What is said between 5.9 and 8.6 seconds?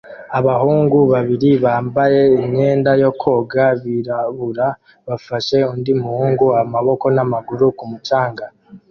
muhungu amaboko n'amaguru ku mucanga